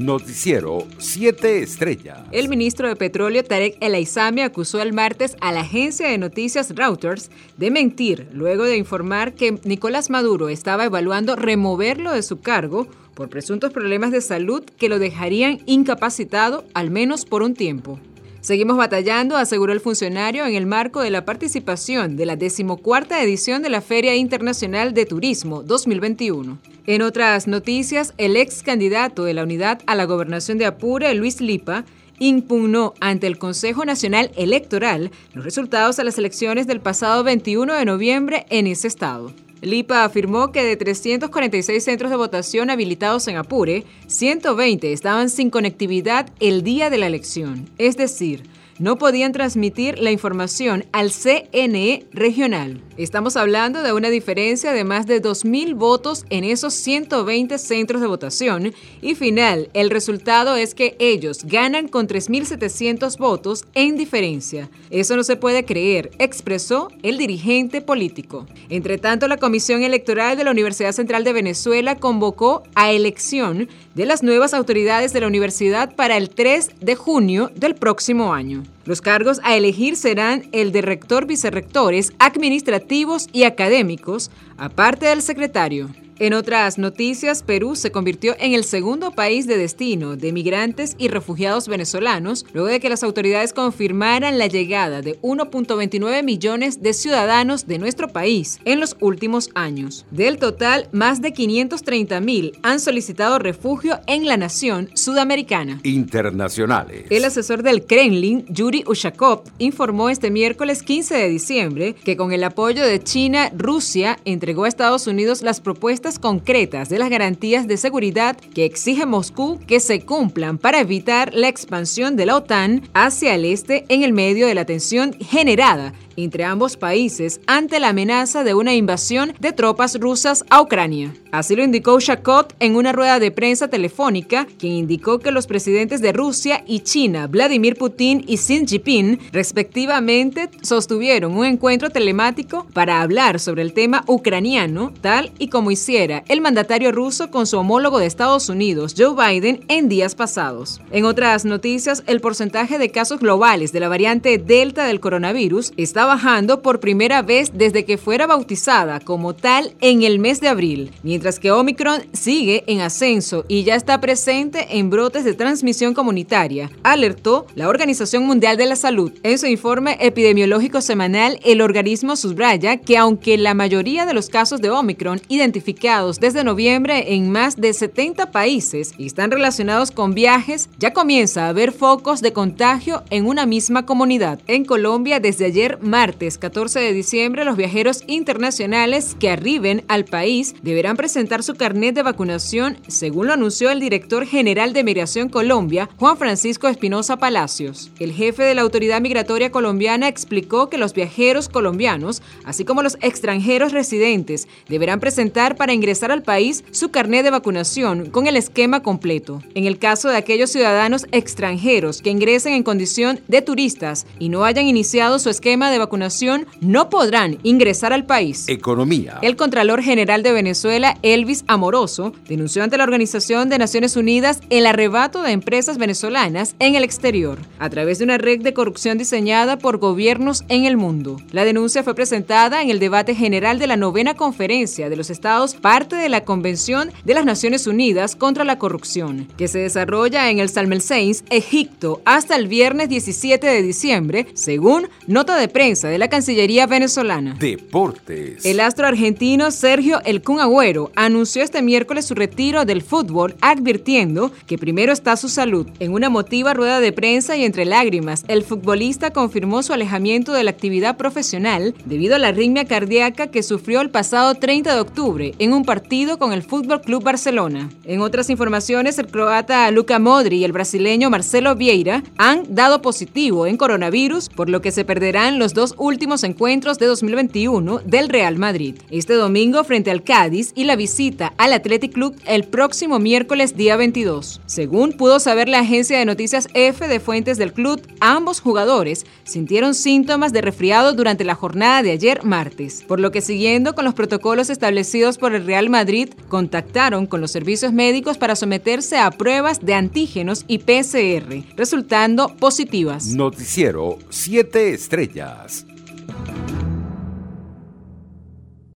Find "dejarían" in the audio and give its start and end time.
14.98-15.60